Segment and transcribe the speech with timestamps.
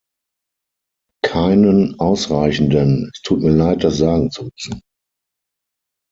[1.23, 4.81] Keinen ausreichenden, es tut mir leid, das sagen zu müssen.